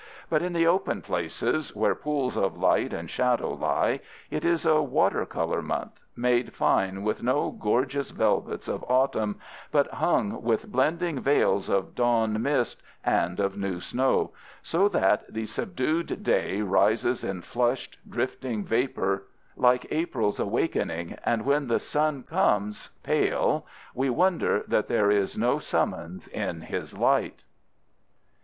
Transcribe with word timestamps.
But 0.31 0.41
in 0.41 0.53
the 0.53 0.65
open 0.65 1.03
places, 1.03 1.75
where 1.75 1.93
pools 1.93 2.35
of 2.35 2.57
light 2.57 2.91
and 2.91 3.07
shadow 3.07 3.53
lie, 3.53 3.99
it 4.31 4.43
is 4.43 4.65
a 4.65 4.81
water 4.81 5.27
color 5.27 5.61
month, 5.61 5.99
made 6.15 6.55
fine 6.55 7.03
with 7.03 7.21
no 7.21 7.51
gorgeous 7.51 8.09
velvets 8.09 8.67
of 8.67 8.83
autumn, 8.89 9.35
but 9.71 9.85
hung 9.91 10.41
with 10.41 10.71
blending 10.71 11.19
veils 11.19 11.69
of 11.69 11.93
dawn 11.93 12.41
mist 12.41 12.81
and 13.05 13.39
of 13.39 13.55
new 13.55 13.79
snow, 13.79 14.31
so 14.63 14.87
that 14.89 15.31
the 15.31 15.45
subdued 15.45 16.23
day 16.23 16.61
rises 16.61 17.23
in 17.23 17.43
flushed, 17.43 17.99
drifting 18.09 18.65
vapors, 18.65 19.21
like 19.55 19.85
April's 19.91 20.39
awakening, 20.39 21.15
and 21.23 21.45
when 21.45 21.67
the 21.67 21.79
sun 21.79 22.23
comes, 22.23 22.89
pale, 23.03 23.67
we 23.93 24.09
wonder 24.09 24.63
that 24.67 24.87
there 24.87 25.11
is 25.11 25.37
no 25.37 25.59
summons 25.59 26.27
in 26.29 26.61
his 26.61 26.95
light. 26.97 27.43